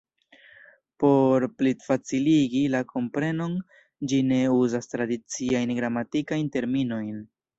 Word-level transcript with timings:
Por 1.01 1.43
plifaciligi 1.59 2.61
la 2.75 2.81
komprenon, 2.93 3.53
ĝi 4.13 4.21
ne 4.31 4.41
uzas 4.61 4.91
tradiciajn 4.95 5.77
gramatikajn 5.81 6.53
terminojn. 6.57 7.25